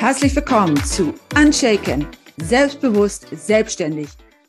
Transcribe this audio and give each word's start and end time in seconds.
Herzlich 0.00 0.34
willkommen 0.34 0.82
zu 0.82 1.12
Unshaken, 1.36 2.06
selbstbewusst, 2.38 3.26
selbstständig, 3.32 4.08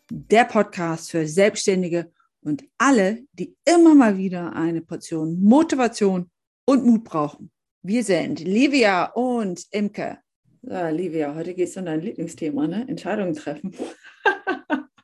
der 0.09 0.45
Podcast 0.45 1.11
für 1.11 1.27
Selbstständige 1.27 2.09
und 2.39 2.63
alle, 2.77 3.25
die 3.33 3.53
immer 3.65 3.93
mal 3.93 4.17
wieder 4.17 4.55
eine 4.55 4.79
Portion 4.79 5.43
Motivation 5.43 6.31
und 6.63 6.85
Mut 6.85 7.03
brauchen. 7.03 7.51
Wir 7.81 8.01
sind 8.01 8.39
Livia 8.39 9.07
und 9.07 9.65
Imke. 9.71 10.19
So, 10.61 10.87
Livia, 10.87 11.35
heute 11.35 11.53
geht 11.53 11.67
es 11.67 11.75
um 11.75 11.83
dein 11.83 11.99
Lieblingsthema, 11.99 12.67
ne? 12.67 12.87
Entscheidungen 12.87 13.35
treffen. 13.35 13.75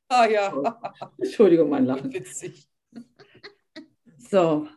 Ah 0.07 0.29
ja. 0.29 0.79
Entschuldigung, 1.18 1.70
mein 1.70 1.86
Lachen. 1.86 2.14
Witzig. 2.14 2.70
So, 4.18 4.70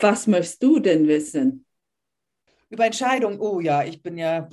was 0.00 0.26
möchtest 0.26 0.62
du 0.62 0.80
denn 0.80 1.06
wissen? 1.06 1.63
Über 2.74 2.86
Entscheidungen, 2.86 3.38
oh 3.38 3.60
ja, 3.60 3.84
ich 3.84 4.02
bin 4.02 4.18
ja, 4.18 4.48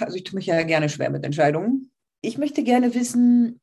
also 0.00 0.16
ich 0.16 0.24
tue 0.24 0.34
mich 0.34 0.46
ja 0.46 0.60
gerne 0.64 0.88
schwer 0.88 1.10
mit 1.10 1.24
Entscheidungen. 1.24 1.92
Ich 2.20 2.36
möchte 2.36 2.64
gerne 2.64 2.92
wissen, 2.96 3.60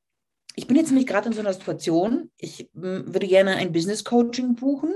ich 0.55 0.67
bin 0.67 0.77
jetzt 0.77 0.88
nämlich 0.88 1.05
gerade 1.05 1.27
in 1.27 1.34
so 1.34 1.41
einer 1.41 1.52
Situation, 1.52 2.31
ich 2.38 2.70
m, 2.73 3.13
würde 3.13 3.27
gerne 3.27 3.58
ein 3.58 3.73
Business 3.73 4.05
Coaching 4.05 4.55
buchen 4.55 4.94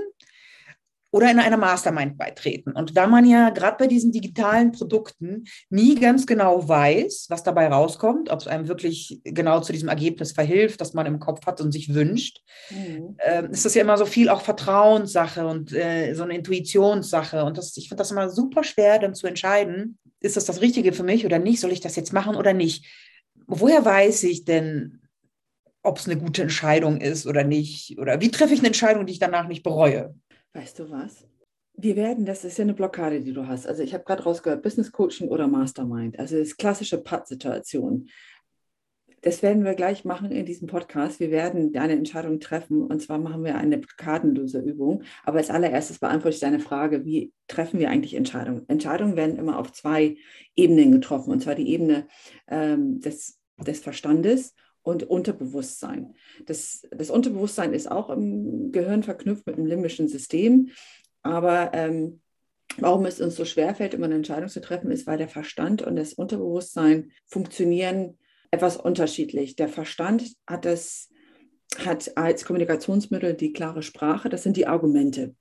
oder 1.14 1.30
in 1.30 1.38
einer 1.38 1.56
Mastermind 1.56 2.18
beitreten. 2.18 2.72
Und 2.72 2.96
da 2.96 3.06
man 3.06 3.24
ja 3.24 3.50
gerade 3.50 3.76
bei 3.78 3.86
diesen 3.86 4.10
digitalen 4.10 4.72
Produkten 4.72 5.44
nie 5.70 5.94
ganz 5.94 6.26
genau 6.26 6.68
weiß, 6.68 7.26
was 7.28 7.44
dabei 7.44 7.68
rauskommt, 7.68 8.30
ob 8.30 8.40
es 8.40 8.48
einem 8.48 8.66
wirklich 8.66 9.20
genau 9.22 9.60
zu 9.60 9.72
diesem 9.72 9.88
Ergebnis 9.88 10.32
verhilft, 10.32 10.80
das 10.80 10.92
man 10.92 11.06
im 11.06 11.20
Kopf 11.20 11.46
hat 11.46 11.60
und 11.60 11.70
sich 11.70 11.94
wünscht, 11.94 12.40
Mhm. 12.68 13.16
ähm, 13.24 13.50
ist 13.52 13.64
das 13.64 13.74
ja 13.74 13.82
immer 13.82 13.96
so 13.96 14.06
viel 14.06 14.28
auch 14.28 14.40
Vertrauenssache 14.40 15.46
und 15.46 15.72
äh, 15.72 16.14
so 16.14 16.24
eine 16.24 16.34
Intuitionssache. 16.34 17.44
Und 17.44 17.58
das, 17.58 17.76
ich 17.76 17.88
finde 17.88 18.00
das 18.00 18.10
immer 18.10 18.28
super 18.28 18.64
schwer, 18.64 18.98
dann 18.98 19.14
zu 19.14 19.28
entscheiden, 19.28 19.98
ist 20.18 20.36
das 20.36 20.46
das 20.46 20.62
Richtige 20.62 20.92
für 20.92 21.04
mich 21.04 21.24
oder 21.24 21.38
nicht? 21.38 21.60
Soll 21.60 21.70
ich 21.70 21.80
das 21.80 21.94
jetzt 21.94 22.12
machen 22.12 22.34
oder 22.34 22.54
nicht? 22.54 22.86
Woher 23.46 23.84
weiß 23.84 24.24
ich 24.24 24.44
denn, 24.44 25.00
ob 25.84 25.98
es 25.98 26.06
eine 26.08 26.16
gute 26.16 26.42
Entscheidung 26.42 27.00
ist 27.00 27.26
oder 27.26 27.44
nicht? 27.44 27.98
Oder 28.00 28.20
wie 28.20 28.30
treffe 28.30 28.54
ich 28.54 28.60
eine 28.60 28.68
Entscheidung, 28.68 29.06
die 29.06 29.12
ich 29.12 29.18
danach 29.20 29.46
nicht 29.46 29.62
bereue? 29.62 30.14
Weißt 30.54 30.78
du 30.78 30.90
was? 30.90 31.26
Wir 31.76 31.96
werden, 31.96 32.24
das 32.24 32.44
ist 32.44 32.56
ja 32.56 32.62
eine 32.62 32.74
Blockade, 32.74 33.20
die 33.20 33.32
du 33.32 33.48
hast. 33.48 33.66
Also 33.66 33.82
ich 33.82 33.92
habe 33.92 34.04
gerade 34.04 34.22
rausgehört, 34.22 34.62
Business 34.62 34.92
Coaching 34.92 35.28
oder 35.28 35.48
Mastermind. 35.48 36.18
Also 36.18 36.38
das 36.38 36.48
ist 36.48 36.56
klassische 36.56 37.02
Pattsituation. 37.02 38.08
Das 39.22 39.42
werden 39.42 39.64
wir 39.64 39.74
gleich 39.74 40.04
machen 40.04 40.30
in 40.30 40.46
diesem 40.46 40.68
Podcast. 40.68 41.18
Wir 41.18 41.30
werden 41.30 41.74
eine 41.76 41.94
Entscheidung 41.94 42.38
treffen 42.38 42.82
und 42.82 43.00
zwar 43.00 43.18
machen 43.18 43.42
wir 43.42 43.56
eine 43.56 43.78
Blockadenlöserübung. 43.78 45.02
Aber 45.24 45.38
als 45.38 45.50
allererstes 45.50 45.98
beantworte 45.98 46.34
ich 46.34 46.40
deine 46.40 46.60
Frage, 46.60 47.04
wie 47.04 47.32
treffen 47.48 47.80
wir 47.80 47.90
eigentlich 47.90 48.14
Entscheidungen? 48.14 48.68
Entscheidungen 48.68 49.16
werden 49.16 49.36
immer 49.36 49.58
auf 49.58 49.72
zwei 49.72 50.16
Ebenen 50.54 50.92
getroffen 50.92 51.32
und 51.32 51.42
zwar 51.42 51.56
die 51.56 51.70
Ebene 51.70 52.06
ähm, 52.46 53.00
des, 53.00 53.40
des 53.58 53.80
Verstandes 53.80 54.54
und 54.84 55.02
Unterbewusstsein. 55.02 56.14
Das, 56.46 56.82
das 56.90 57.10
Unterbewusstsein 57.10 57.72
ist 57.72 57.90
auch 57.90 58.10
im 58.10 58.70
Gehirn 58.70 59.02
verknüpft 59.02 59.46
mit 59.46 59.56
dem 59.56 59.66
limbischen 59.66 60.06
System. 60.06 60.70
Aber 61.22 61.72
ähm, 61.72 62.20
warum 62.76 63.06
es 63.06 63.20
uns 63.20 63.34
so 63.34 63.44
schwerfällt, 63.44 63.94
immer 63.94 64.04
eine 64.04 64.16
Entscheidung 64.16 64.48
zu 64.48 64.60
treffen, 64.60 64.90
ist, 64.90 65.06
weil 65.06 65.18
der 65.18 65.28
Verstand 65.28 65.82
und 65.82 65.96
das 65.96 66.12
Unterbewusstsein 66.12 67.10
funktionieren 67.26 68.18
etwas 68.50 68.76
unterschiedlich. 68.76 69.56
Der 69.56 69.68
Verstand 69.68 70.34
hat, 70.46 70.66
das, 70.66 71.08
hat 71.78 72.16
als 72.16 72.44
Kommunikationsmittel 72.44 73.34
die 73.34 73.52
klare 73.52 73.82
Sprache, 73.82 74.28
das 74.28 74.42
sind 74.42 74.56
die 74.56 74.66
Argumente. 74.66 75.34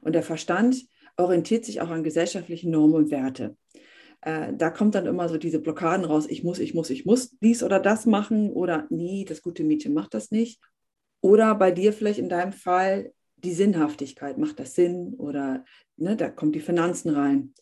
Und 0.00 0.14
der 0.14 0.22
Verstand 0.22 0.86
orientiert 1.16 1.64
sich 1.64 1.80
auch 1.80 1.90
an 1.90 2.04
gesellschaftlichen 2.04 2.70
Normen 2.70 2.94
und 2.94 3.10
Werte 3.10 3.56
äh, 4.22 4.52
da 4.52 4.70
kommt 4.70 4.94
dann 4.94 5.06
immer 5.06 5.28
so 5.28 5.38
diese 5.38 5.60
Blockaden 5.60 6.04
raus, 6.04 6.26
ich 6.28 6.42
muss, 6.42 6.58
ich 6.58 6.74
muss, 6.74 6.90
ich 6.90 7.04
muss 7.04 7.36
dies 7.38 7.62
oder 7.62 7.80
das 7.80 8.06
machen 8.06 8.50
oder 8.52 8.86
nie, 8.90 9.24
das 9.24 9.42
gute 9.42 9.64
Mädchen 9.64 9.94
macht 9.94 10.14
das 10.14 10.30
nicht. 10.30 10.60
Oder 11.20 11.54
bei 11.54 11.70
dir 11.70 11.92
vielleicht 11.92 12.18
in 12.18 12.28
deinem 12.28 12.52
Fall 12.52 13.12
die 13.36 13.52
Sinnhaftigkeit, 13.52 14.38
macht 14.38 14.58
das 14.58 14.74
Sinn 14.74 15.14
oder 15.18 15.64
ne, 15.96 16.16
da 16.16 16.28
kommt 16.28 16.54
die 16.54 16.60
Finanzen 16.60 17.10
rein. 17.10 17.54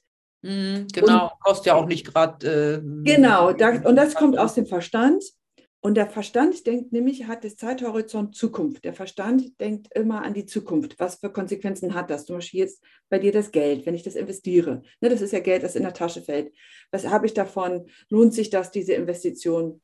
Mhm, 0.42 0.86
genau, 0.92 1.32
kostet 1.40 1.66
ja 1.66 1.74
auch 1.74 1.86
nicht 1.86 2.06
gerade. 2.06 2.82
Äh, 2.82 3.04
Genau, 3.04 3.52
da, 3.52 3.70
und 3.84 3.96
das 3.96 4.14
kommt 4.14 4.38
aus 4.38 4.54
dem 4.54 4.66
Verstand. 4.66 5.22
Und 5.86 5.94
der 5.94 6.08
Verstand 6.08 6.66
denkt 6.66 6.90
nämlich, 6.90 7.28
hat 7.28 7.44
das 7.44 7.54
Zeithorizont 7.54 8.34
Zukunft. 8.34 8.84
Der 8.84 8.92
Verstand 8.92 9.60
denkt 9.60 9.86
immer 9.94 10.24
an 10.24 10.34
die 10.34 10.44
Zukunft. 10.44 10.98
Was 10.98 11.20
für 11.20 11.30
Konsequenzen 11.30 11.94
hat 11.94 12.10
das? 12.10 12.26
Zum 12.26 12.38
Beispiel 12.38 12.58
jetzt 12.58 12.82
bei 13.08 13.20
dir 13.20 13.30
das 13.30 13.52
Geld, 13.52 13.86
wenn 13.86 13.94
ich 13.94 14.02
das 14.02 14.16
investiere. 14.16 14.82
Ne, 15.00 15.10
das 15.10 15.20
ist 15.20 15.32
ja 15.32 15.38
Geld, 15.38 15.62
das 15.62 15.76
in 15.76 15.84
der 15.84 15.94
Tasche 15.94 16.22
fällt. 16.22 16.52
Was 16.90 17.06
habe 17.06 17.26
ich 17.26 17.34
davon? 17.34 17.86
Lohnt 18.08 18.34
sich 18.34 18.50
das, 18.50 18.72
diese 18.72 18.94
Investition? 18.94 19.80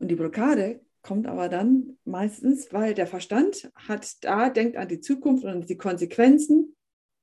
Und 0.00 0.08
die 0.08 0.16
Blockade 0.16 0.80
kommt 1.02 1.28
aber 1.28 1.48
dann 1.48 1.96
meistens, 2.04 2.72
weil 2.72 2.94
der 2.94 3.06
Verstand 3.06 3.70
hat 3.76 4.24
da, 4.24 4.50
denkt 4.50 4.76
an 4.76 4.88
die 4.88 4.98
Zukunft 4.98 5.44
und 5.44 5.70
die 5.70 5.78
Konsequenzen. 5.78 6.74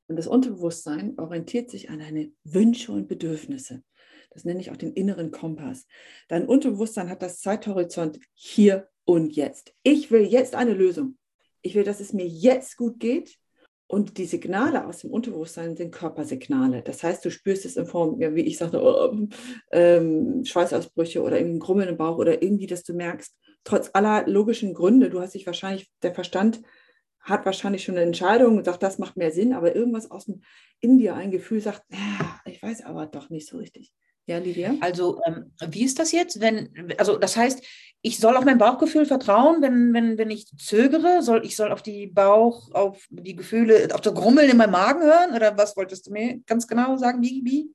Und 0.08 0.16
das 0.16 0.28
Unterbewusstsein 0.28 1.20
orientiert 1.20 1.70
sich 1.70 1.90
an 1.90 2.00
deine 2.00 2.32
Wünsche 2.46 2.94
und 2.94 3.10
Bedürfnisse. 3.10 3.84
Das 4.34 4.46
nenne 4.46 4.60
ich 4.60 4.72
auch 4.72 4.78
den 4.78 4.94
inneren 4.94 5.32
Kompass. 5.32 5.86
Dein 6.28 6.46
Unterbewusstsein 6.46 7.10
hat 7.10 7.22
das 7.22 7.40
Zeithorizont 7.40 8.20
hier 8.34 8.90
und 9.06 9.36
jetzt. 9.36 9.74
Ich 9.84 10.12
will 10.12 10.24
jetzt 10.24 10.56
eine 10.56 10.74
Lösung. 10.74 11.18
Ich 11.62 11.76
will, 11.76 11.84
dass 11.84 12.00
es 12.00 12.14
mir 12.14 12.28
jetzt 12.28 12.78
gut 12.78 13.00
geht. 13.00 13.38
Und 13.88 14.18
die 14.18 14.26
Signale 14.26 14.88
aus 14.88 15.00
dem 15.00 15.12
Unterbewusstsein 15.12 15.76
sind 15.76 15.92
Körpersignale. 15.92 16.82
Das 16.82 17.04
heißt, 17.04 17.24
du 17.24 17.30
spürst 17.30 17.66
es 17.66 17.78
in 17.78 17.86
Form, 17.86 18.18
wie 18.20 18.42
ich 18.42 18.58
sage, 18.58 18.82
oh, 18.82 19.16
ähm, 19.72 20.44
Schweißausbrüche 20.46 21.22
oder 21.22 21.38
irgendwie 21.38 21.60
Grummeln 21.60 21.90
im 21.90 21.98
Bauch 21.98 22.18
oder 22.18 22.42
irgendwie, 22.42 22.66
dass 22.66 22.84
du 22.84 22.94
merkst, 22.94 23.36
trotz 23.64 23.92
aller 23.94 24.28
logischen 24.28 24.74
Gründe, 24.74 25.10
du 25.10 25.22
hast 25.22 25.36
dich 25.36 25.46
wahrscheinlich, 25.46 25.92
der 26.02 26.14
Verstand 26.14 26.62
hat 27.22 27.46
wahrscheinlich 27.46 27.84
schon 27.84 27.96
eine 27.96 28.06
Entscheidung 28.06 28.58
und 28.58 28.66
sagt, 28.66 28.84
das 28.84 29.00
macht 29.00 29.16
mehr 29.16 29.32
Sinn, 29.32 29.54
aber 29.54 29.76
irgendwas 29.76 30.12
aus 30.12 30.26
dem, 30.26 30.42
in 30.82 30.98
dir, 30.98 31.16
ein 31.16 31.32
Gefühl 31.32 31.62
sagt, 31.62 31.84
ich 32.46 32.62
weiß 32.62 32.84
aber 32.84 33.06
doch 33.06 33.30
nicht 33.30 33.48
so 33.48 33.58
richtig. 33.58 33.94
Ja, 34.26 34.38
Lydia? 34.38 34.76
Also, 34.80 35.20
ähm, 35.26 35.52
wie 35.70 35.84
ist 35.84 36.00
das 36.00 36.12
jetzt, 36.12 36.40
wenn, 36.40 36.94
also 36.98 37.18
das 37.18 37.36
heißt, 37.36 37.64
ich 38.02 38.20
soll 38.20 38.36
auf 38.36 38.46
mein 38.46 38.58
Bauchgefühl 38.58 39.06
vertrauen, 39.06 39.62
wenn, 39.62 39.94
wenn, 39.94 40.18
wenn 40.18 40.30
ich 40.30 40.48
zögere, 40.58 41.22
soll 41.22 41.46
ich 41.46 41.56
soll 41.56 41.72
auf 41.72 41.82
die 41.82 42.08
Bauch, 42.08 42.70
auf 42.74 43.06
die 43.10 43.36
Gefühle, 43.36 43.90
auf 43.94 44.02
das 44.02 44.14
Grummeln 44.14 44.50
in 44.50 44.58
meinem 44.58 44.72
Magen 44.72 45.02
hören? 45.02 45.34
Oder 45.34 45.58
was 45.58 45.76
wolltest 45.78 46.08
du 46.08 46.12
mir 46.12 46.40
ganz 46.46 46.68
genau 46.68 46.98
sagen? 46.98 47.22
Wie, 47.22 47.42
wie? 47.46 47.74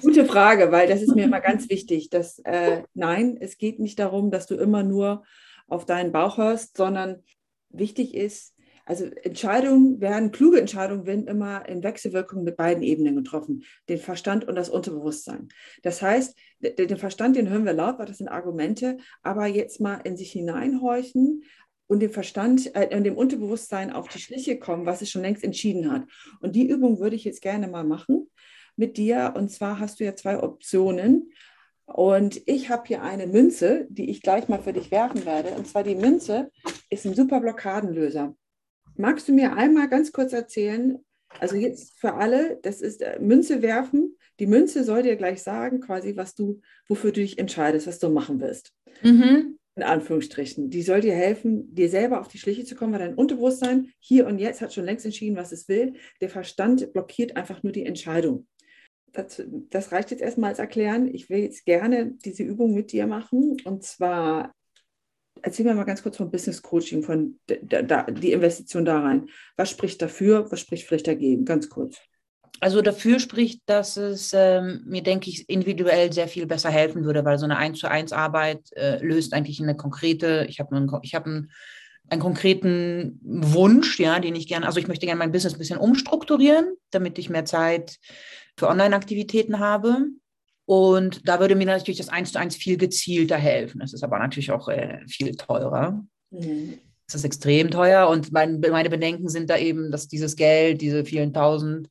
Gute 0.00 0.24
Frage, 0.24 0.72
weil 0.72 0.88
das 0.88 1.02
ist 1.02 1.14
mir 1.14 1.24
immer 1.24 1.40
ganz 1.40 1.68
wichtig. 1.68 2.10
Dass, 2.10 2.40
äh, 2.40 2.82
nein, 2.94 3.36
es 3.40 3.58
geht 3.58 3.78
nicht 3.78 3.98
darum, 3.98 4.30
dass 4.30 4.46
du 4.46 4.56
immer 4.56 4.82
nur 4.82 5.22
auf 5.68 5.86
deinen 5.86 6.12
Bauch 6.12 6.38
hörst, 6.38 6.76
sondern 6.76 7.22
wichtig 7.68 8.14
ist, 8.14 8.54
also 8.88 9.04
Entscheidungen 9.04 10.00
werden, 10.00 10.32
kluge 10.32 10.58
Entscheidungen 10.58 11.04
werden 11.04 11.26
immer 11.26 11.68
in 11.68 11.82
Wechselwirkung 11.82 12.42
mit 12.42 12.56
beiden 12.56 12.82
Ebenen 12.82 13.16
getroffen, 13.16 13.64
den 13.90 13.98
Verstand 13.98 14.48
und 14.48 14.56
das 14.56 14.70
Unterbewusstsein. 14.70 15.48
Das 15.82 16.00
heißt, 16.00 16.34
den 16.60 16.96
Verstand, 16.96 17.36
den 17.36 17.50
hören 17.50 17.66
wir 17.66 17.74
laut, 17.74 17.98
weil 17.98 18.06
das 18.06 18.16
sind 18.16 18.28
Argumente, 18.28 18.96
aber 19.22 19.46
jetzt 19.46 19.78
mal 19.78 20.00
in 20.04 20.16
sich 20.16 20.32
hineinhorchen 20.32 21.44
und 21.86 22.00
dem 22.00 22.10
Verstand, 22.10 22.74
äh, 22.74 23.02
dem 23.02 23.14
Unterbewusstsein 23.14 23.92
auf 23.92 24.08
die 24.08 24.20
Schliche 24.20 24.58
kommen, 24.58 24.86
was 24.86 25.02
es 25.02 25.10
schon 25.10 25.22
längst 25.22 25.44
entschieden 25.44 25.92
hat. 25.92 26.04
Und 26.40 26.56
die 26.56 26.66
Übung 26.66 26.98
würde 26.98 27.16
ich 27.16 27.24
jetzt 27.24 27.42
gerne 27.42 27.68
mal 27.68 27.84
machen 27.84 28.30
mit 28.76 28.96
dir. 28.96 29.34
Und 29.36 29.50
zwar 29.50 29.80
hast 29.80 30.00
du 30.00 30.04
ja 30.04 30.16
zwei 30.16 30.42
Optionen. 30.42 31.30
Und 31.84 32.40
ich 32.46 32.70
habe 32.70 32.84
hier 32.86 33.02
eine 33.02 33.26
Münze, 33.26 33.86
die 33.90 34.08
ich 34.08 34.22
gleich 34.22 34.48
mal 34.48 34.62
für 34.62 34.72
dich 34.72 34.90
werfen 34.90 35.26
werde. 35.26 35.50
Und 35.50 35.66
zwar 35.66 35.82
die 35.82 35.94
Münze 35.94 36.50
ist 36.88 37.04
ein 37.04 37.14
super 37.14 37.40
Blockadenlöser. 37.40 38.34
Magst 38.98 39.28
du 39.28 39.32
mir 39.32 39.56
einmal 39.56 39.88
ganz 39.88 40.12
kurz 40.12 40.32
erzählen, 40.32 40.98
also 41.38 41.56
jetzt 41.56 41.98
für 42.00 42.14
alle, 42.14 42.58
das 42.62 42.80
ist 42.80 43.00
äh, 43.00 43.18
Münze 43.20 43.62
werfen. 43.62 44.16
Die 44.40 44.46
Münze 44.46 44.82
soll 44.82 45.02
dir 45.02 45.16
gleich 45.16 45.42
sagen, 45.42 45.80
quasi, 45.80 46.16
was 46.16 46.34
du, 46.34 46.60
wofür 46.88 47.12
du 47.12 47.20
dich 47.20 47.38
entscheidest, 47.38 47.86
was 47.86 47.98
du 47.98 48.08
machen 48.08 48.40
wirst. 48.40 48.72
Mhm. 49.02 49.58
In 49.76 49.82
Anführungsstrichen. 49.84 50.70
Die 50.70 50.82
soll 50.82 51.00
dir 51.00 51.14
helfen, 51.14 51.72
dir 51.72 51.88
selber 51.88 52.20
auf 52.20 52.26
die 52.26 52.38
Schliche 52.38 52.64
zu 52.64 52.74
kommen, 52.74 52.92
weil 52.92 52.98
dein 52.98 53.14
Unterbewusstsein 53.14 53.92
hier 54.00 54.26
und 54.26 54.40
jetzt 54.40 54.60
hat 54.60 54.74
schon 54.74 54.84
längst 54.84 55.04
entschieden, 55.04 55.36
was 55.36 55.52
es 55.52 55.68
will. 55.68 55.94
Der 56.20 56.28
Verstand 56.28 56.92
blockiert 56.92 57.36
einfach 57.36 57.62
nur 57.62 57.72
die 57.72 57.86
Entscheidung. 57.86 58.48
Das, 59.12 59.40
das 59.70 59.92
reicht 59.92 60.10
jetzt 60.10 60.22
erstmal 60.22 60.50
als 60.50 60.58
Erklären. 60.58 61.12
Ich 61.14 61.30
will 61.30 61.38
jetzt 61.38 61.64
gerne 61.64 62.14
diese 62.24 62.42
Übung 62.42 62.74
mit 62.74 62.90
dir 62.90 63.06
machen. 63.06 63.56
Und 63.64 63.84
zwar, 63.84 64.52
erzähl 65.42 65.64
mir 65.64 65.74
mal 65.74 65.84
ganz 65.84 66.02
kurz 66.02 66.16
vom 66.16 66.30
Business 66.30 66.62
Coaching, 66.62 67.02
von 67.02 67.38
da, 67.46 67.82
da, 67.82 68.02
die 68.04 68.32
Investition 68.32 68.84
da 68.84 69.00
rein. 69.00 69.28
Was 69.56 69.70
spricht 69.70 70.00
dafür, 70.02 70.50
was 70.50 70.60
spricht 70.60 70.86
vielleicht 70.86 71.06
dagegen? 71.06 71.44
Ganz 71.44 71.68
kurz. 71.68 71.98
Also 72.60 72.82
dafür 72.82 73.20
spricht, 73.20 73.62
dass 73.66 73.96
es 73.96 74.32
ähm, 74.34 74.82
mir, 74.86 75.02
denke 75.02 75.30
ich, 75.30 75.48
individuell 75.48 76.12
sehr 76.12 76.26
viel 76.26 76.46
besser 76.46 76.70
helfen 76.70 77.04
würde, 77.04 77.24
weil 77.24 77.38
so 77.38 77.44
eine 77.44 77.56
1 77.56 77.78
zu 77.78 77.88
1 77.88 78.12
Arbeit 78.12 78.72
äh, 78.72 79.04
löst 79.04 79.32
eigentlich 79.32 79.62
eine 79.62 79.76
konkrete, 79.76 80.46
ich 80.48 80.58
habe 80.58 80.74
einen, 80.74 80.90
hab 80.90 81.26
einen, 81.26 81.52
einen 82.08 82.20
konkreten 82.20 83.20
Wunsch, 83.22 84.00
ja, 84.00 84.18
den 84.18 84.34
ich 84.34 84.48
gerne, 84.48 84.66
also 84.66 84.80
ich 84.80 84.88
möchte 84.88 85.06
gerne 85.06 85.18
mein 85.18 85.30
Business 85.30 85.54
ein 85.54 85.58
bisschen 85.58 85.78
umstrukturieren, 85.78 86.74
damit 86.90 87.18
ich 87.18 87.30
mehr 87.30 87.44
Zeit 87.44 87.98
für 88.56 88.68
Online-Aktivitäten 88.68 89.60
habe. 89.60 90.06
Und 90.68 91.26
da 91.26 91.40
würde 91.40 91.54
mir 91.54 91.64
natürlich 91.64 91.96
das 91.96 92.10
eins 92.10 92.32
zu 92.32 92.38
eins 92.38 92.54
viel 92.54 92.76
gezielter 92.76 93.38
helfen. 93.38 93.80
Das 93.80 93.94
ist 93.94 94.04
aber 94.04 94.18
natürlich 94.18 94.52
auch 94.52 94.68
äh, 94.68 94.98
viel 95.06 95.34
teurer. 95.34 96.04
Mhm. 96.30 96.74
Das 97.06 97.14
ist 97.14 97.24
extrem 97.24 97.70
teuer 97.70 98.06
und 98.10 98.32
mein, 98.32 98.60
meine 98.60 98.90
Bedenken 98.90 99.30
sind 99.30 99.48
da 99.48 99.56
eben, 99.56 99.90
dass 99.90 100.08
dieses 100.08 100.36
Geld, 100.36 100.82
diese 100.82 101.06
vielen 101.06 101.32
tausend 101.32 101.88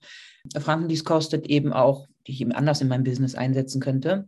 Franken, 0.55 0.89
die 0.89 0.93
es 0.93 1.05
kostet, 1.05 1.47
eben 1.47 1.73
auch, 1.73 2.05
die 2.27 2.33
ich 2.33 2.41
eben 2.41 2.51
anders 2.51 2.79
in 2.79 2.87
meinem 2.87 3.03
Business 3.03 3.33
einsetzen 3.33 3.81
könnte. 3.81 4.27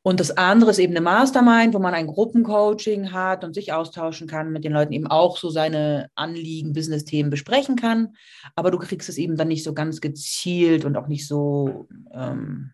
Und 0.00 0.20
das 0.20 0.30
andere 0.38 0.70
ist 0.70 0.78
eben 0.78 0.94
eine 0.94 1.02
Mastermind, 1.02 1.74
wo 1.74 1.78
man 1.78 1.92
ein 1.92 2.06
Gruppencoaching 2.06 3.12
hat 3.12 3.44
und 3.44 3.52
sich 3.52 3.74
austauschen 3.74 4.26
kann, 4.26 4.52
mit 4.52 4.64
den 4.64 4.72
Leuten 4.72 4.94
eben 4.94 5.06
auch 5.06 5.36
so 5.36 5.50
seine 5.50 6.08
Anliegen, 6.14 6.72
Business-Themen 6.72 7.28
besprechen 7.28 7.76
kann. 7.76 8.14
Aber 8.54 8.70
du 8.70 8.78
kriegst 8.78 9.10
es 9.10 9.18
eben 9.18 9.36
dann 9.36 9.48
nicht 9.48 9.64
so 9.64 9.74
ganz 9.74 10.00
gezielt 10.00 10.86
und 10.86 10.96
auch 10.96 11.08
nicht 11.08 11.26
so 11.28 11.88
ähm, 12.14 12.72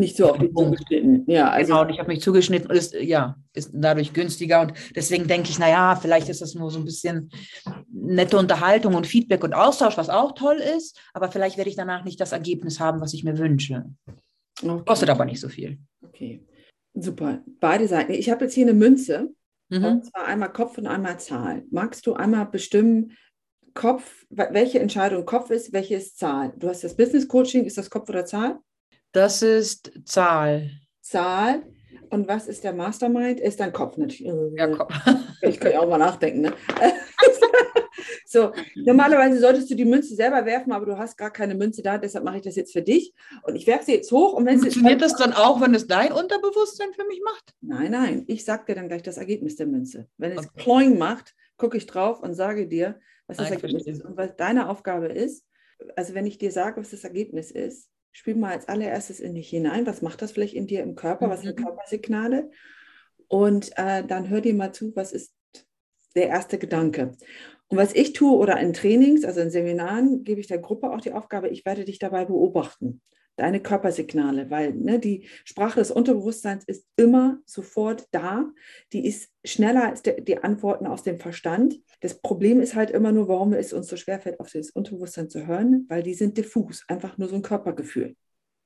nicht 0.00 0.16
so 0.16 0.30
auf 0.30 0.38
dich 0.38 0.52
zugeschnitten. 0.52 1.24
Ja, 1.28 1.50
also 1.50 1.74
genau, 1.74 1.84
nicht 1.84 2.00
auf 2.00 2.08
mich 2.08 2.20
zugeschnitten. 2.20 2.70
Ist, 2.70 2.94
ja, 2.94 3.36
ist 3.52 3.70
dadurch 3.72 4.12
günstiger. 4.12 4.62
Und 4.62 4.72
deswegen 4.96 5.28
denke 5.28 5.50
ich, 5.50 5.58
naja, 5.58 5.94
vielleicht 5.94 6.28
ist 6.28 6.42
das 6.42 6.54
nur 6.54 6.70
so 6.70 6.80
ein 6.80 6.84
bisschen 6.84 7.30
nette 7.92 8.36
Unterhaltung 8.36 8.94
und 8.94 9.06
Feedback 9.06 9.44
und 9.44 9.54
Austausch, 9.54 9.96
was 9.96 10.10
auch 10.10 10.32
toll 10.32 10.56
ist. 10.56 10.98
Aber 11.14 11.30
vielleicht 11.30 11.56
werde 11.56 11.70
ich 11.70 11.76
danach 11.76 12.04
nicht 12.04 12.20
das 12.20 12.32
Ergebnis 12.32 12.80
haben, 12.80 13.00
was 13.00 13.14
ich 13.14 13.22
mir 13.22 13.38
wünsche. 13.38 13.84
Okay. 14.62 14.82
Kostet 14.84 15.10
aber 15.10 15.24
nicht 15.24 15.40
so 15.40 15.48
viel. 15.48 15.78
Okay, 16.02 16.44
super. 16.94 17.42
Beide 17.60 17.86
Seiten. 17.86 18.12
Ich 18.12 18.30
habe 18.30 18.44
jetzt 18.44 18.54
hier 18.54 18.66
eine 18.66 18.74
Münze. 18.74 19.30
Mhm. 19.68 19.84
Und 19.84 20.04
zwar 20.06 20.26
einmal 20.26 20.52
Kopf 20.52 20.78
und 20.78 20.88
einmal 20.88 21.20
Zahl. 21.20 21.64
Magst 21.70 22.06
du 22.06 22.14
einmal 22.14 22.46
bestimmen, 22.46 23.12
Kopf, 23.74 24.26
welche 24.30 24.80
Entscheidung 24.80 25.24
Kopf 25.24 25.50
ist, 25.50 25.72
welche 25.72 25.94
ist 25.94 26.18
Zahl? 26.18 26.52
Du 26.58 26.68
hast 26.68 26.82
das 26.82 26.96
Business 26.96 27.28
Coaching, 27.28 27.64
ist 27.64 27.78
das 27.78 27.88
Kopf 27.88 28.08
oder 28.08 28.24
Zahl? 28.24 28.58
Das 29.12 29.42
ist 29.42 29.92
Zahl. 30.04 30.70
Zahl. 31.00 31.62
Und 32.10 32.26
was 32.26 32.48
ist 32.48 32.64
der 32.64 32.72
Mastermind? 32.72 33.40
Ist 33.40 33.60
dein 33.60 33.72
Kopf 33.72 33.96
natürlich. 33.96 34.58
Ja, 34.58 34.66
Kopf. 34.68 34.92
Ich 35.42 35.58
kann 35.58 35.72
ja 35.72 35.80
auch 35.80 35.88
mal 35.88 35.96
nachdenken. 35.96 36.42
Ne? 36.42 36.52
so, 38.26 38.52
normalerweise 38.74 39.38
solltest 39.40 39.70
du 39.70 39.74
die 39.74 39.86
Münze 39.86 40.14
selber 40.14 40.44
werfen, 40.44 40.72
aber 40.72 40.84
du 40.84 40.98
hast 40.98 41.16
gar 41.16 41.32
keine 41.32 41.54
Münze 41.54 41.82
da, 41.82 41.96
deshalb 41.96 42.24
mache 42.24 42.36
ich 42.36 42.42
das 42.42 42.56
jetzt 42.56 42.72
für 42.72 42.82
dich. 42.82 43.14
Und 43.44 43.56
ich 43.56 43.66
werfe 43.66 43.86
sie 43.86 43.94
jetzt 43.94 44.12
hoch. 44.12 44.34
Und 44.34 44.44
wenn 44.44 44.58
Funktioniert 44.58 45.00
das 45.00 45.16
dann 45.16 45.32
auch, 45.32 45.60
wenn 45.60 45.74
es 45.74 45.86
dein 45.86 46.12
Unterbewusstsein 46.12 46.92
für 46.92 47.06
mich 47.06 47.22
macht? 47.24 47.54
Nein, 47.62 47.92
nein. 47.92 48.24
Ich 48.26 48.44
sage 48.44 48.64
dir 48.66 48.74
dann 48.74 48.88
gleich 48.88 49.02
das 49.02 49.16
Ergebnis 49.16 49.56
der 49.56 49.66
Münze. 49.66 50.08
Wenn 50.18 50.32
es 50.32 50.38
okay. 50.38 50.50
Ploing 50.56 50.98
macht, 50.98 51.34
gucke 51.56 51.76
ich 51.76 51.86
drauf 51.86 52.20
und 52.20 52.34
sage 52.34 52.68
dir, 52.68 53.00
was 53.26 53.38
das 53.38 53.50
nein, 53.50 53.60
Ergebnis 53.60 53.86
ist. 53.86 54.04
Und 54.04 54.16
was 54.16 54.36
deine 54.36 54.68
Aufgabe 54.68 55.06
ist, 55.06 55.46
also 55.96 56.14
wenn 56.14 56.26
ich 56.26 56.38
dir 56.38 56.52
sage, 56.52 56.80
was 56.80 56.90
das 56.90 57.04
Ergebnis 57.04 57.50
ist, 57.50 57.88
Spiel 58.12 58.34
mal 58.34 58.52
als 58.52 58.68
allererstes 58.68 59.20
in 59.20 59.34
dich 59.34 59.48
hinein. 59.50 59.86
Was 59.86 60.02
macht 60.02 60.22
das 60.22 60.32
vielleicht 60.32 60.54
in 60.54 60.66
dir 60.66 60.82
im 60.82 60.94
Körper? 60.94 61.28
Was 61.28 61.42
sind 61.42 61.58
mhm. 61.58 61.64
Körpersignale? 61.64 62.50
Und 63.28 63.70
äh, 63.76 64.04
dann 64.04 64.28
hör 64.28 64.40
dir 64.40 64.54
mal 64.54 64.72
zu, 64.72 64.94
was 64.96 65.12
ist 65.12 65.32
der 66.16 66.28
erste 66.28 66.58
Gedanke. 66.58 67.12
Und 67.68 67.78
was 67.78 67.94
ich 67.94 68.12
tue 68.12 68.36
oder 68.36 68.58
in 68.58 68.72
Trainings, 68.72 69.24
also 69.24 69.40
in 69.40 69.50
Seminaren, 69.50 70.24
gebe 70.24 70.40
ich 70.40 70.48
der 70.48 70.58
Gruppe 70.58 70.90
auch 70.90 71.00
die 71.00 71.12
Aufgabe, 71.12 71.48
ich 71.48 71.64
werde 71.64 71.84
dich 71.84 72.00
dabei 72.00 72.24
beobachten 72.24 73.00
deine 73.40 73.60
Körpersignale, 73.60 74.50
weil 74.50 74.74
ne, 74.74 74.98
die 74.98 75.26
Sprache 75.44 75.80
des 75.80 75.90
Unterbewusstseins 75.90 76.64
ist 76.64 76.86
immer 76.96 77.38
sofort 77.46 78.06
da. 78.12 78.50
Die 78.92 79.06
ist 79.06 79.30
schneller 79.44 79.88
als 79.88 80.02
die 80.02 80.38
Antworten 80.42 80.86
aus 80.86 81.02
dem 81.02 81.18
Verstand. 81.18 81.80
Das 82.00 82.18
Problem 82.18 82.60
ist 82.60 82.74
halt 82.74 82.90
immer 82.90 83.12
nur, 83.12 83.28
warum 83.28 83.52
es 83.52 83.72
uns 83.72 83.88
so 83.88 83.96
schwerfällt, 83.96 84.40
auf 84.40 84.50
das 84.50 84.70
Unterbewusstsein 84.70 85.28
zu 85.28 85.46
hören, 85.46 85.86
weil 85.88 86.02
die 86.02 86.14
sind 86.14 86.36
diffus, 86.38 86.84
einfach 86.88 87.18
nur 87.18 87.28
so 87.28 87.36
ein 87.36 87.42
Körpergefühl. 87.42 88.16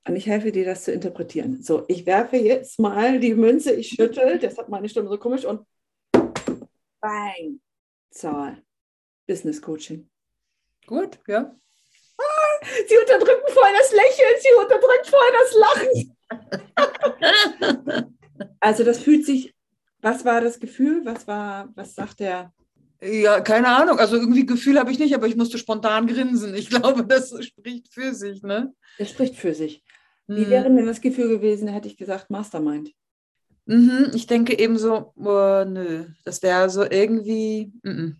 Und 0.06 0.16
ich 0.16 0.26
helfe 0.26 0.52
dir, 0.52 0.64
das 0.64 0.84
zu 0.84 0.92
interpretieren. 0.92 1.62
So, 1.62 1.84
ich 1.88 2.06
werfe 2.06 2.36
jetzt 2.36 2.78
mal 2.78 3.18
die 3.18 3.34
Münze, 3.34 3.72
ich 3.72 3.88
schüttel, 3.88 4.38
das 4.38 4.56
hat 4.58 4.68
meine 4.68 4.88
Stimme 4.88 5.08
so 5.08 5.18
komisch 5.18 5.44
und 5.44 5.66
bang, 7.00 7.60
Zahl. 8.10 8.62
Business 9.26 9.60
Coaching. 9.60 10.08
Gut, 10.86 11.18
ja. 11.26 11.54
Sie 12.88 12.96
unterdrücken 12.96 13.48
voll 13.48 13.72
das 13.78 13.92
Lächeln, 13.92 14.34
sie 14.40 14.52
unterdrückt 14.58 15.06
voll 15.06 15.30
das 15.32 15.52
Lachen. 15.64 16.16
also 18.60 18.84
das 18.84 18.98
fühlt 18.98 19.26
sich, 19.26 19.54
was 20.00 20.24
war 20.24 20.40
das 20.40 20.60
Gefühl? 20.60 21.04
Was 21.04 21.26
war, 21.26 21.68
was 21.74 21.94
sagt 21.94 22.20
der? 22.20 22.52
Ja, 23.04 23.40
keine 23.40 23.68
Ahnung. 23.68 23.98
Also 23.98 24.16
irgendwie 24.16 24.46
Gefühl 24.46 24.78
habe 24.78 24.90
ich 24.90 24.98
nicht, 24.98 25.14
aber 25.14 25.26
ich 25.26 25.36
musste 25.36 25.58
spontan 25.58 26.06
grinsen. 26.06 26.54
Ich 26.54 26.70
glaube, 26.70 27.04
das 27.04 27.34
spricht 27.44 27.92
für 27.92 28.14
sich, 28.14 28.42
ne? 28.42 28.72
Das 28.98 29.10
spricht 29.10 29.36
für 29.36 29.54
sich. 29.54 29.82
Wie 30.26 30.44
hm. 30.44 30.50
wäre 30.50 30.64
denn 30.64 30.86
das 30.86 31.00
Gefühl 31.00 31.28
gewesen, 31.28 31.68
hätte 31.68 31.88
ich 31.88 31.98
gesagt, 31.98 32.30
Mastermind? 32.30 32.92
Mhm, 33.66 34.10
ich 34.14 34.26
denke 34.26 34.58
eben 34.58 34.78
so, 34.78 35.12
oh, 35.16 35.64
nö, 35.66 36.06
das 36.24 36.42
wäre 36.42 36.68
so 36.70 36.82
irgendwie. 36.82 37.72
Mm 37.82 37.90
-mm. 37.90 38.14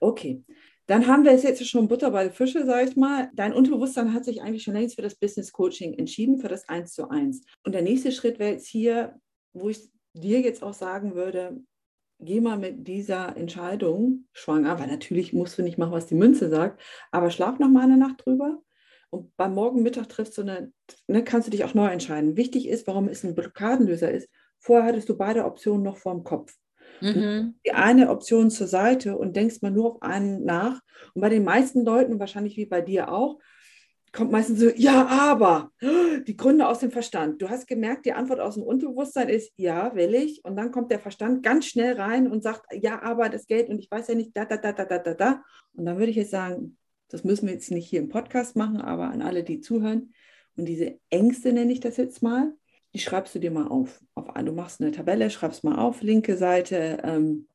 Okay, 0.00 0.44
dann 0.86 1.06
haben 1.06 1.24
wir 1.24 1.32
es 1.32 1.42
jetzt 1.42 1.66
schon 1.66 1.88
Butter 1.88 2.10
bei 2.10 2.30
Fische, 2.30 2.64
sage 2.64 2.88
ich 2.88 2.96
mal. 2.96 3.30
Dein 3.34 3.52
Unterbewusstsein 3.52 4.14
hat 4.14 4.24
sich 4.24 4.40
eigentlich 4.40 4.62
schon 4.62 4.74
längst 4.74 4.96
für 4.96 5.02
das 5.02 5.16
Business 5.16 5.52
Coaching 5.52 5.92
entschieden, 5.94 6.38
für 6.38 6.48
das 6.48 6.68
Eins 6.68 6.94
zu 6.94 7.10
eins. 7.10 7.44
Und 7.64 7.72
der 7.72 7.82
nächste 7.82 8.12
Schritt 8.12 8.38
wäre 8.38 8.52
jetzt 8.52 8.66
hier, 8.66 9.20
wo 9.52 9.68
ich 9.68 9.90
dir 10.14 10.40
jetzt 10.40 10.62
auch 10.62 10.72
sagen 10.72 11.14
würde, 11.14 11.60
geh 12.20 12.40
mal 12.40 12.58
mit 12.58 12.86
dieser 12.88 13.36
Entscheidung 13.36 14.26
schwanger, 14.32 14.78
weil 14.78 14.88
natürlich 14.88 15.32
musst 15.32 15.58
du 15.58 15.62
nicht 15.62 15.78
machen, 15.78 15.92
was 15.92 16.06
die 16.06 16.14
Münze 16.14 16.48
sagt, 16.48 16.80
aber 17.10 17.30
schlaf 17.30 17.58
noch 17.58 17.68
mal 17.68 17.84
eine 17.84 17.96
Nacht 17.96 18.24
drüber. 18.24 18.62
Und 19.10 19.34
beim 19.36 19.54
Morgenmittag 19.54 20.06
triffst 20.08 20.36
du 20.36 20.42
eine, 20.42 20.72
ne, 21.06 21.24
kannst 21.24 21.46
du 21.46 21.50
dich 21.50 21.64
auch 21.64 21.74
neu 21.74 21.88
entscheiden. 21.88 22.36
Wichtig 22.36 22.68
ist, 22.68 22.86
warum 22.86 23.08
es 23.08 23.24
ein 23.24 23.34
Blockadenlöser 23.34 24.10
ist. 24.10 24.28
Vorher 24.58 24.86
hattest 24.86 25.08
du 25.08 25.16
beide 25.16 25.44
Optionen 25.44 25.82
noch 25.82 25.96
vorm 25.96 26.24
Kopf. 26.24 26.54
Mhm. 27.00 27.54
Die 27.64 27.72
eine 27.72 28.10
Option 28.10 28.50
zur 28.50 28.66
Seite 28.66 29.16
und 29.16 29.36
denkst 29.36 29.62
mal 29.62 29.70
nur 29.70 29.92
auf 29.92 30.02
einen 30.02 30.44
nach. 30.44 30.80
Und 31.14 31.22
bei 31.22 31.28
den 31.28 31.44
meisten 31.44 31.84
Leuten, 31.84 32.18
wahrscheinlich 32.18 32.56
wie 32.56 32.66
bei 32.66 32.82
dir 32.82 33.10
auch, 33.10 33.38
kommt 34.12 34.30
meistens 34.30 34.60
so, 34.60 34.70
ja, 34.76 35.06
aber 35.06 35.70
die 36.26 36.36
Gründe 36.36 36.66
aus 36.66 36.80
dem 36.80 36.90
Verstand. 36.90 37.40
Du 37.42 37.48
hast 37.48 37.66
gemerkt, 37.66 38.06
die 38.06 38.12
Antwort 38.12 38.40
aus 38.40 38.54
dem 38.54 38.62
Unterbewusstsein 38.62 39.28
ist, 39.28 39.52
ja, 39.56 39.94
will 39.94 40.14
ich. 40.14 40.44
Und 40.44 40.56
dann 40.56 40.70
kommt 40.70 40.90
der 40.90 41.00
Verstand 41.00 41.42
ganz 41.42 41.66
schnell 41.66 41.94
rein 41.94 42.30
und 42.30 42.42
sagt, 42.42 42.66
ja, 42.72 43.02
aber 43.02 43.28
das 43.28 43.46
Geld 43.46 43.68
und 43.68 43.78
ich 43.78 43.90
weiß 43.90 44.08
ja 44.08 44.14
nicht, 44.14 44.36
da, 44.36 44.44
da, 44.44 44.56
da, 44.56 44.72
da, 44.72 44.84
da, 44.84 44.98
da, 44.98 45.14
da. 45.14 45.42
Und 45.74 45.86
dann 45.86 45.98
würde 45.98 46.10
ich 46.10 46.16
jetzt 46.16 46.30
sagen, 46.30 46.76
das 47.08 47.24
müssen 47.24 47.46
wir 47.46 47.54
jetzt 47.54 47.70
nicht 47.70 47.88
hier 47.88 48.00
im 48.00 48.08
Podcast 48.08 48.56
machen, 48.56 48.80
aber 48.80 49.10
an 49.10 49.22
alle, 49.22 49.44
die 49.44 49.60
zuhören. 49.60 50.12
Und 50.56 50.66
diese 50.66 50.98
Ängste 51.10 51.52
nenne 51.52 51.72
ich 51.72 51.80
das 51.80 51.96
jetzt 51.96 52.22
mal 52.22 52.52
die 52.94 52.98
schreibst 52.98 53.34
du 53.34 53.38
dir 53.38 53.50
mal 53.50 53.68
auf. 53.68 54.00
auf 54.14 54.26
du 54.34 54.52
machst 54.52 54.80
eine 54.80 54.90
Tabelle, 54.90 55.30
schreibst 55.30 55.64
mal 55.64 55.76
auf, 55.76 56.02
linke 56.02 56.36
Seite, 56.36 56.98
ähm, 57.02 57.48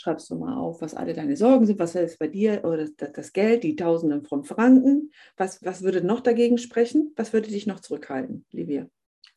schreibst 0.00 0.30
du 0.30 0.34
mal 0.34 0.56
auf, 0.56 0.80
was 0.80 0.94
alle 0.94 1.12
deine 1.12 1.36
Sorgen 1.36 1.66
sind, 1.66 1.78
was 1.78 1.94
ist 1.94 2.18
bei 2.18 2.28
dir 2.28 2.64
oder 2.64 2.88
das, 2.88 3.12
das, 3.12 3.32
Geld, 3.32 3.62
die 3.64 3.76
Tausenden 3.76 4.24
von 4.24 4.44
Franken. 4.44 5.12
Was, 5.36 5.62
was 5.62 5.82
würde 5.82 6.02
noch 6.02 6.20
dagegen 6.20 6.58
sprechen? 6.58 7.12
Was 7.16 7.32
würde 7.32 7.50
dich 7.50 7.66
noch 7.66 7.80
zurückhalten, 7.80 8.46
Livia? 8.50 8.86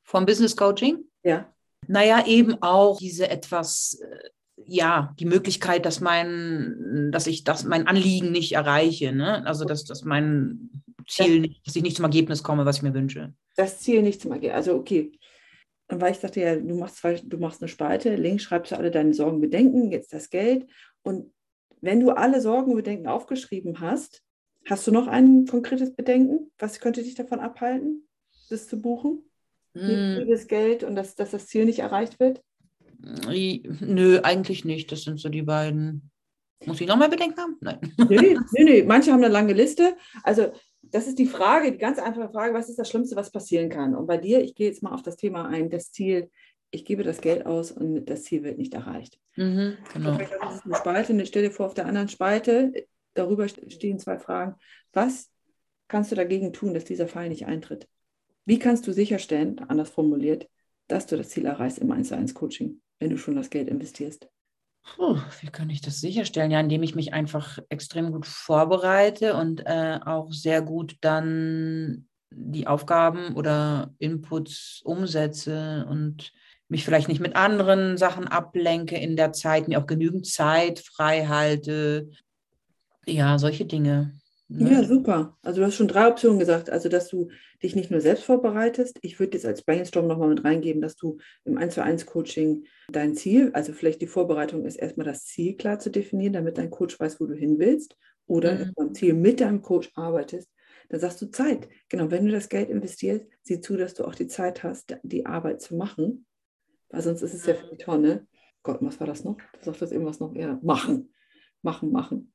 Vom 0.03 0.25
Business 0.25 0.55
Coaching? 0.55 1.03
Ja. 1.23 1.53
Naja, 1.87 2.25
eben 2.25 2.61
auch 2.61 2.97
diese 2.97 3.29
etwas, 3.29 3.99
äh, 4.01 4.29
ja, 4.65 5.13
die 5.19 5.25
Möglichkeit, 5.25 5.85
dass 5.85 5.99
mein, 5.99 7.09
dass 7.11 7.27
ich 7.27 7.43
das, 7.43 7.65
mein 7.65 7.87
Anliegen 7.87 8.31
nicht 8.31 8.53
erreiche, 8.53 9.11
ne? 9.11 9.45
Also 9.45 9.65
dass, 9.65 9.83
dass 9.83 10.05
mein 10.05 10.69
Ziel 11.09 11.41
nicht, 11.41 11.67
dass 11.67 11.75
ich 11.75 11.83
nicht 11.83 11.97
zum 11.97 12.05
Ergebnis 12.05 12.41
komme, 12.41 12.65
was 12.65 12.77
ich 12.77 12.83
mir 12.83 12.93
wünsche. 12.93 13.33
Das 13.57 13.79
Ziel 13.79 14.01
nicht 14.01 14.21
zum 14.21 14.31
Ergebnis. 14.31 14.55
Also 14.55 14.75
okay, 14.75 15.11
weil 15.87 16.11
ich 16.11 16.19
dachte 16.19 16.41
ja, 16.41 16.55
du 16.55 16.75
machst, 16.75 16.97
zwei, 16.97 17.15
du 17.15 17.37
machst 17.37 17.61
eine 17.61 17.69
Spalte, 17.69 18.15
links 18.15 18.43
schreibst 18.43 18.71
du 18.71 18.77
alle 18.77 18.91
deine 18.91 19.13
Sorgen, 19.13 19.41
Bedenken, 19.41 19.91
jetzt 19.91 20.13
das 20.13 20.29
Geld. 20.29 20.67
Und 21.01 21.33
wenn 21.81 21.99
du 21.99 22.11
alle 22.11 22.41
Sorgen 22.41 22.71
und 22.71 22.77
Bedenken 22.77 23.07
aufgeschrieben 23.07 23.79
hast, 23.79 24.23
hast 24.65 24.87
du 24.87 24.91
noch 24.91 25.07
ein 25.07 25.45
konkretes 25.45 25.93
Bedenken? 25.93 26.51
Was 26.57 26.79
könnte 26.79 27.03
dich 27.03 27.15
davon 27.15 27.39
abhalten, 27.39 28.07
das 28.49 28.67
zu 28.67 28.81
buchen? 28.81 29.23
Mm. 29.73 30.29
Das 30.29 30.47
Geld 30.47 30.83
und 30.83 30.95
dass, 30.95 31.15
dass 31.15 31.31
das 31.31 31.47
Ziel 31.47 31.65
nicht 31.65 31.79
erreicht 31.79 32.19
wird? 32.19 32.41
Nö, 32.99 34.19
eigentlich 34.23 34.63
nicht. 34.63 34.91
Das 34.91 35.03
sind 35.03 35.19
so 35.19 35.29
die 35.29 35.41
beiden. 35.41 36.09
Muss 36.65 36.79
ich 36.79 36.87
nochmal 36.87 37.09
Bedenken 37.09 37.39
haben? 37.39 37.57
Nein. 37.59 37.79
Nee, 38.09 38.37
nee, 38.53 38.63
nee, 38.63 38.83
manche 38.83 39.11
haben 39.11 39.21
eine 39.21 39.33
lange 39.33 39.51
Liste. 39.51 39.97
Also 40.23 40.53
das 40.93 41.07
ist 41.07 41.17
die 41.17 41.25
Frage, 41.25 41.71
die 41.71 41.79
ganz 41.79 41.97
einfache 41.97 42.29
Frage, 42.29 42.53
was 42.53 42.69
ist 42.69 42.77
das 42.77 42.87
Schlimmste, 42.87 43.15
was 43.15 43.31
passieren 43.31 43.67
kann? 43.67 43.95
Und 43.95 44.05
bei 44.05 44.17
dir, 44.17 44.43
ich 44.43 44.53
gehe 44.53 44.67
jetzt 44.67 44.83
mal 44.83 44.93
auf 44.93 45.01
das 45.01 45.17
Thema 45.17 45.47
ein, 45.47 45.71
das 45.71 45.91
Ziel, 45.91 46.29
ich 46.69 46.85
gebe 46.85 47.01
das 47.01 47.19
Geld 47.19 47.47
aus 47.47 47.71
und 47.71 48.05
das 48.05 48.23
Ziel 48.23 48.43
wird 48.43 48.59
nicht 48.59 48.75
erreicht. 48.75 49.19
Mhm, 49.35 49.75
genau. 49.91 50.17
Das 50.17 50.55
ist 50.55 50.65
eine 50.65 50.75
Spalte, 50.75 51.25
stell 51.25 51.41
dir 51.41 51.51
vor, 51.51 51.65
auf 51.65 51.73
der 51.73 51.87
anderen 51.87 52.09
Spalte, 52.09 52.85
darüber 53.15 53.47
stehen 53.47 53.97
zwei 53.97 54.19
Fragen. 54.19 54.55
Was 54.91 55.31
kannst 55.87 56.11
du 56.11 56.15
dagegen 56.15 56.53
tun, 56.53 56.75
dass 56.75 56.85
dieser 56.85 57.07
Fall 57.07 57.27
nicht 57.27 57.47
eintritt? 57.47 57.87
Wie 58.45 58.59
kannst 58.59 58.85
du 58.85 58.93
sicherstellen, 58.93 59.57
anders 59.67 59.89
formuliert, 59.89 60.47
dass 60.87 61.07
du 61.07 61.17
das 61.17 61.29
Ziel 61.29 61.47
erreichst 61.47 61.79
im 61.79 61.91
1 61.91 62.11
1 62.11 62.35
Coaching, 62.35 62.81
wenn 62.99 63.09
du 63.09 63.17
schon 63.17 63.35
das 63.35 63.49
Geld 63.49 63.67
investierst? 63.67 64.29
Puh, 64.83 65.17
wie 65.41 65.47
kann 65.47 65.69
ich 65.69 65.81
das 65.81 66.01
sicherstellen? 66.01 66.51
Ja, 66.51 66.59
indem 66.59 66.83
ich 66.83 66.95
mich 66.95 67.13
einfach 67.13 67.59
extrem 67.69 68.11
gut 68.11 68.25
vorbereite 68.25 69.35
und 69.35 69.65
äh, 69.65 69.99
auch 70.05 70.31
sehr 70.31 70.61
gut 70.61 70.97
dann 71.01 72.07
die 72.29 72.67
Aufgaben 72.67 73.35
oder 73.35 73.93
Inputs 73.99 74.81
umsetze 74.83 75.85
und 75.89 76.31
mich 76.67 76.83
vielleicht 76.83 77.07
nicht 77.07 77.21
mit 77.21 77.35
anderen 77.35 77.97
Sachen 77.97 78.27
ablenke 78.27 78.97
in 78.97 79.15
der 79.15 79.31
Zeit, 79.31 79.67
mir 79.67 79.79
auch 79.79 79.87
genügend 79.87 80.25
Zeit 80.25 80.79
frei 80.79 81.27
halte. 81.27 82.09
Ja, 83.05 83.37
solche 83.37 83.65
Dinge. 83.65 84.17
Ne? 84.55 84.71
Ja, 84.71 84.83
super. 84.83 85.35
Also 85.41 85.61
du 85.61 85.65
hast 85.65 85.75
schon 85.75 85.87
drei 85.87 86.07
Optionen 86.07 86.37
gesagt. 86.37 86.69
Also, 86.69 86.87
dass 86.87 87.07
du 87.07 87.29
dich 87.63 87.75
nicht 87.75 87.89
nur 87.89 88.01
selbst 88.01 88.23
vorbereitest. 88.23 88.99
Ich 89.01 89.19
würde 89.19 89.33
jetzt 89.33 89.47
als 89.47 89.63
Brainstorm 89.63 90.05
nochmal 90.05 90.29
mit 90.29 90.43
reingeben, 90.43 90.79
dass 90.79 90.95
du 90.95 91.17
im 91.43 91.57
1 91.57 91.73
zu 91.73 91.83
1 91.83 92.05
Coaching 92.05 92.65
dein 92.91 93.15
Ziel, 93.15 93.49
also 93.53 93.73
vielleicht 93.73 94.01
die 94.01 94.07
Vorbereitung 94.07 94.65
ist 94.65 94.75
erstmal 94.75 95.07
das 95.07 95.25
Ziel 95.25 95.55
klar 95.57 95.79
zu 95.79 95.89
definieren, 95.89 96.33
damit 96.33 96.59
dein 96.59 96.69
Coach 96.69 96.99
weiß, 96.99 97.19
wo 97.19 97.25
du 97.25 97.33
hin 97.33 97.57
willst. 97.57 97.97
Oder 98.27 98.53
mhm. 98.53 98.73
beim 98.75 98.93
Ziel 98.93 99.15
mit 99.15 99.41
deinem 99.41 99.63
Coach 99.63 99.91
arbeitest. 99.95 100.49
Dann 100.89 100.99
sagst 100.99 101.19
du 101.23 101.31
Zeit. 101.31 101.67
Genau, 101.89 102.11
wenn 102.11 102.25
du 102.25 102.31
das 102.31 102.47
Geld 102.47 102.69
investierst, 102.69 103.25
sieh 103.41 103.59
zu, 103.59 103.75
dass 103.75 103.95
du 103.95 104.05
auch 104.05 104.13
die 104.13 104.27
Zeit 104.27 104.61
hast, 104.61 104.95
die 105.01 105.25
Arbeit 105.25 105.61
zu 105.61 105.75
machen. 105.75 106.27
Weil 106.89 107.01
sonst 107.01 107.23
ist 107.23 107.33
es 107.33 107.45
ja 107.47 107.55
für 107.55 107.75
die 107.75 107.83
Tonne. 107.83 108.27
Gott, 108.61 108.77
was 108.81 108.99
war 108.99 109.07
das 109.07 109.23
noch? 109.23 109.37
Du 109.37 109.63
sagst 109.63 109.81
das 109.81 109.91
irgendwas 109.91 110.19
noch? 110.19 110.35
Ja, 110.35 110.59
machen. 110.61 111.11
Machen, 111.63 111.91
machen. 111.91 112.33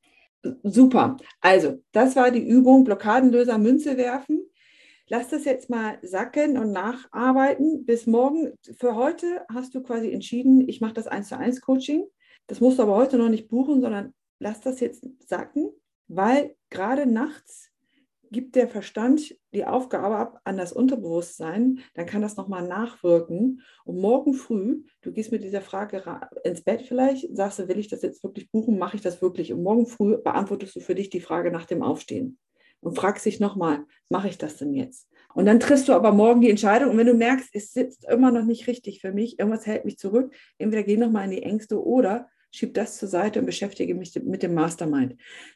Super. 0.63 1.17
Also, 1.41 1.81
das 1.91 2.15
war 2.15 2.31
die 2.31 2.47
Übung 2.47 2.83
Blockadenlöser 2.83 3.57
Münze 3.57 3.97
werfen. 3.97 4.41
Lass 5.07 5.29
das 5.29 5.43
jetzt 5.45 5.69
mal 5.69 5.97
sacken 6.01 6.57
und 6.57 6.71
nacharbeiten. 6.71 7.85
Bis 7.85 8.05
morgen. 8.05 8.53
Für 8.77 8.95
heute 8.95 9.45
hast 9.53 9.73
du 9.75 9.81
quasi 9.81 10.11
entschieden, 10.11 10.67
ich 10.67 10.81
mache 10.81 10.93
das 10.93 11.07
1 11.07 11.29
zu 11.29 11.37
1 11.37 11.61
Coaching. 11.61 12.05
Das 12.47 12.61
musst 12.61 12.79
du 12.79 12.83
aber 12.83 12.95
heute 12.95 13.17
noch 13.17 13.29
nicht 13.29 13.49
buchen, 13.49 13.81
sondern 13.81 14.13
lass 14.39 14.61
das 14.61 14.79
jetzt 14.79 15.05
sacken, 15.27 15.71
weil 16.07 16.55
gerade 16.69 17.05
nachts 17.05 17.71
gibt 18.31 18.55
der 18.55 18.67
Verstand 18.67 19.35
die 19.53 19.65
Aufgabe 19.65 20.15
ab 20.15 20.41
an 20.43 20.57
das 20.57 20.73
Unterbewusstsein, 20.73 21.79
dann 21.95 22.05
kann 22.05 22.21
das 22.21 22.37
nochmal 22.37 22.67
nachwirken. 22.67 23.61
Und 23.85 23.99
morgen 23.99 24.33
früh, 24.33 24.83
du 25.01 25.11
gehst 25.11 25.31
mit 25.31 25.43
dieser 25.43 25.61
Frage 25.61 26.03
ins 26.43 26.63
Bett 26.63 26.83
vielleicht, 26.83 27.35
sagst 27.35 27.59
du, 27.59 27.67
will 27.67 27.79
ich 27.79 27.87
das 27.87 28.01
jetzt 28.01 28.23
wirklich 28.23 28.51
buchen, 28.51 28.77
mache 28.77 28.95
ich 28.95 29.01
das 29.01 29.21
wirklich? 29.21 29.53
Und 29.53 29.63
morgen 29.63 29.87
früh 29.87 30.17
beantwortest 30.17 30.75
du 30.75 30.79
für 30.79 30.95
dich 30.95 31.09
die 31.09 31.21
Frage 31.21 31.51
nach 31.51 31.65
dem 31.65 31.81
Aufstehen 31.81 32.37
und 32.81 32.95
fragst 32.95 33.25
dich 33.25 33.39
nochmal, 33.39 33.85
mache 34.09 34.29
ich 34.29 34.37
das 34.37 34.57
denn 34.57 34.73
jetzt? 34.73 35.07
Und 35.33 35.45
dann 35.45 35.59
triffst 35.59 35.87
du 35.87 35.93
aber 35.93 36.11
morgen 36.11 36.41
die 36.41 36.49
Entscheidung. 36.49 36.91
Und 36.91 36.97
wenn 36.97 37.07
du 37.07 37.13
merkst, 37.13 37.49
es 37.53 37.71
sitzt 37.71 38.05
immer 38.09 38.31
noch 38.31 38.45
nicht 38.45 38.67
richtig 38.67 39.01
für 39.01 39.11
mich, 39.11 39.39
irgendwas 39.39 39.65
hält 39.65 39.85
mich 39.85 39.97
zurück, 39.97 40.33
entweder 40.57 40.83
geh 40.83 40.97
nochmal 40.97 41.25
in 41.25 41.31
die 41.31 41.43
Ängste 41.43 41.83
oder 41.83 42.29
schieb 42.51 42.73
das 42.73 42.97
zur 42.97 43.07
Seite 43.07 43.39
und 43.39 43.45
beschäftige 43.45 43.95
mich 43.95 44.15
mit 44.23 44.43
dem 44.43 44.53
Mastermind. 44.53 45.15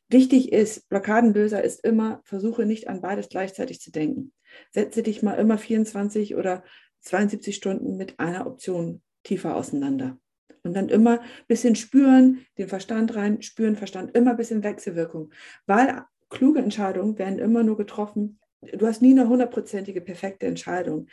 Wichtig 0.09 0.51
ist, 0.51 0.87
Blockadenlöser 0.89 1.63
ist 1.63 1.83
immer, 1.83 2.21
versuche 2.23 2.65
nicht 2.65 2.87
an 2.87 3.01
beides 3.01 3.29
gleichzeitig 3.29 3.81
zu 3.81 3.91
denken. 3.91 4.31
Setze 4.71 5.03
dich 5.03 5.23
mal 5.23 5.33
immer 5.33 5.57
24 5.57 6.35
oder 6.35 6.63
72 7.01 7.55
Stunden 7.55 7.97
mit 7.97 8.19
einer 8.19 8.47
Option 8.47 9.01
tiefer 9.23 9.55
auseinander. 9.55 10.17
Und 10.63 10.75
dann 10.75 10.89
immer 10.89 11.19
ein 11.19 11.27
bisschen 11.47 11.75
spüren, 11.75 12.45
den 12.57 12.69
Verstand 12.69 13.15
rein, 13.15 13.41
spüren, 13.41 13.75
Verstand, 13.75 14.15
immer 14.15 14.31
ein 14.31 14.37
bisschen 14.37 14.63
Wechselwirkung. 14.63 15.33
Weil 15.65 16.03
kluge 16.29 16.59
Entscheidungen 16.59 17.17
werden 17.17 17.39
immer 17.39 17.63
nur 17.63 17.75
getroffen. 17.75 18.39
Du 18.61 18.87
hast 18.87 19.01
nie 19.01 19.11
eine 19.11 19.27
hundertprozentige 19.27 19.99
perfekte 19.99 20.45
Entscheidung 20.45 21.07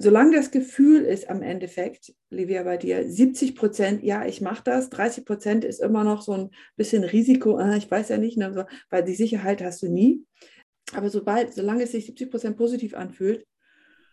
solange 0.00 0.34
das 0.34 0.50
Gefühl 0.50 1.04
ist 1.04 1.28
am 1.28 1.42
Endeffekt, 1.42 2.14
Livia, 2.30 2.62
bei 2.62 2.78
dir, 2.78 3.06
70 3.06 3.54
Prozent, 3.54 4.02
ja, 4.02 4.24
ich 4.24 4.40
mache 4.40 4.62
das, 4.64 4.88
30 4.88 5.26
Prozent 5.26 5.62
ist 5.62 5.78
immer 5.78 6.04
noch 6.04 6.22
so 6.22 6.32
ein 6.32 6.50
bisschen 6.76 7.04
Risiko, 7.04 7.58
äh, 7.58 7.76
ich 7.76 7.90
weiß 7.90 8.08
ja 8.08 8.16
nicht, 8.16 8.38
ne, 8.38 8.66
weil 8.88 9.04
die 9.04 9.14
Sicherheit 9.14 9.62
hast 9.62 9.82
du 9.82 9.88
nie. 9.88 10.24
Aber 10.94 11.10
sobald, 11.10 11.52
solange 11.52 11.82
es 11.82 11.92
sich 11.92 12.06
70 12.06 12.30
Prozent 12.30 12.56
positiv 12.56 12.94
anfühlt 12.94 13.46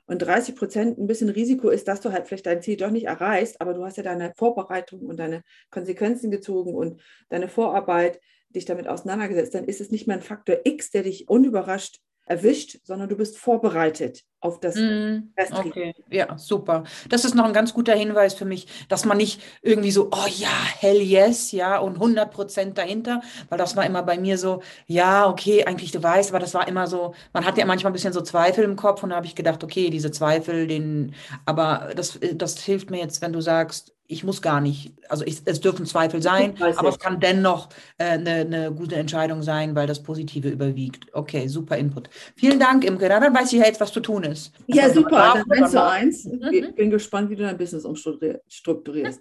und 0.08 0.20
30 0.20 0.58
Prozent 0.58 0.98
ein 0.98 1.08
bisschen 1.08 1.30
Risiko 1.30 1.70
ist, 1.70 1.88
dass 1.88 2.02
du 2.02 2.12
halt 2.12 2.28
vielleicht 2.28 2.48
dein 2.48 2.62
Ziel 2.62 2.76
doch 2.76 2.92
nicht 2.92 3.06
erreichst, 3.06 3.62
aber 3.62 3.74
du 3.74 3.86
hast 3.86 3.96
ja 3.96 4.04
deine 4.04 4.34
Vorbereitung 4.36 5.06
und 5.06 5.18
deine 5.18 5.42
Konsequenzen 5.72 6.32
gezogen 6.32 6.76
und 6.76 7.02
deine 7.30 7.48
Vorarbeit 7.48 8.20
dich 8.50 8.66
damit 8.66 8.90
auseinandergesetzt, 8.90 9.56
dann 9.56 9.64
ist 9.64 9.80
es 9.80 9.90
nicht 9.90 10.06
mehr 10.06 10.18
ein 10.18 10.22
Faktor 10.22 10.58
X, 10.66 10.92
der 10.92 11.04
dich 11.04 11.30
unüberrascht 11.30 12.02
erwischt, 12.28 12.80
sondern 12.84 13.10
du 13.10 13.16
bist 13.16 13.38
vorbereitet 13.38 14.24
auf 14.40 14.60
das 14.60 14.76
mm, 14.76 15.34
Okay, 15.52 15.96
ja, 16.12 16.38
super. 16.38 16.84
Das 17.10 17.26
ist 17.26 17.34
noch 17.34 17.46
ein 17.46 17.54
ganz 17.54 17.74
guter 17.74 17.96
Hinweis 17.96 18.34
für 18.36 18.46
mich, 18.46 18.68
dass 18.88 19.06
man 19.06 19.18
nicht 19.18 19.42
irgendwie 19.62 19.92
so, 19.92 20.10
oh 20.12 20.28
ja, 20.38 20.50
hell 20.80 21.02
yes, 21.02 21.52
ja, 21.52 21.80
und 21.80 21.96
100 21.96 22.32
Prozent 22.32 22.78
dahinter, 22.78 23.22
weil 23.50 23.58
das 23.58 23.76
war 23.76 23.86
immer 23.86 24.04
bei 24.04 24.18
mir 24.20 24.38
so, 24.38 24.62
ja, 24.86 25.28
okay, 25.28 25.66
eigentlich 25.66 25.92
du 25.92 26.04
weißt, 26.04 26.30
aber 26.30 26.40
das 26.40 26.54
war 26.54 26.68
immer 26.68 26.86
so, 26.88 27.16
man 27.34 27.46
hat 27.46 27.58
ja 27.58 27.66
manchmal 27.66 27.92
ein 27.92 27.94
bisschen 27.94 28.14
so 28.14 28.22
Zweifel 28.22 28.64
im 28.64 28.76
Kopf 28.76 29.02
und 29.04 29.10
da 29.10 29.16
habe 29.16 29.26
ich 29.26 29.36
gedacht, 29.36 29.64
okay, 29.64 29.90
diese 29.90 30.12
Zweifel, 30.12 30.68
den, 30.68 31.16
aber 31.46 31.92
das, 31.96 32.20
das 32.36 32.60
hilft 32.60 32.92
mir 32.92 33.00
jetzt, 33.00 33.22
wenn 33.22 33.34
du 33.34 33.42
sagst, 33.42 33.97
ich 34.08 34.24
muss 34.24 34.42
gar 34.42 34.62
nicht, 34.62 34.94
also 35.10 35.26
ich, 35.26 35.42
es 35.46 35.60
dürfen 35.60 35.86
Zweifel 35.86 36.22
sein, 36.22 36.56
aber 36.78 36.90
es 36.90 37.00
kann 37.00 37.20
dennoch 37.20 37.68
eine 37.98 38.40
äh, 38.40 38.46
ne 38.46 38.72
gute 38.72 38.96
Entscheidung 38.96 39.44
sein, 39.44 39.76
weil 39.76 39.86
das 39.86 40.02
Positive 40.02 40.48
überwiegt. 40.48 41.14
Okay, 41.14 41.48
super 41.48 41.78
Input. 41.78 42.10
Vielen 42.36 42.60
Dank, 42.60 42.86
Imke. 42.86 43.10
Dann 43.10 43.36
weiß 43.36 43.52
ich 43.52 43.60
ja 43.60 43.66
jetzt, 43.66 43.82
was 43.82 43.92
zu 43.92 44.00
tun 44.00 44.24
ist. 44.24 44.54
Ja, 44.68 44.84
also 44.84 45.02
super. 45.02 45.44
Dann 45.50 45.64
1 45.64 45.72
zu 45.72 45.84
1. 45.84 46.30
Ich 46.52 46.76
bin 46.76 46.90
gespannt, 46.90 47.30
wie 47.30 47.36
du 47.36 47.44
dein 47.44 47.58
Business 47.58 47.84
umstrukturierst. 47.84 49.20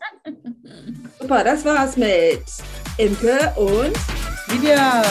super, 1.20 1.42
das 1.42 1.64
war's 1.64 1.96
mit 1.96 2.42
Imke 2.96 3.52
und 3.56 3.92
Lydia. 4.52 5.02